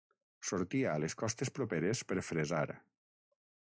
Sortia 0.51 0.87
a 0.93 1.03
les 1.03 1.15
costes 1.23 1.53
properes 1.59 2.03
per 2.13 2.21
fresar. 2.31 2.67